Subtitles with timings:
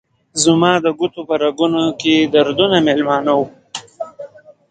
[0.43, 3.45] زما د ګوتو په رګونو کې دردونه میلمانه وه